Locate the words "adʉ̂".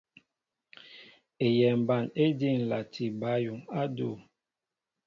3.83-4.11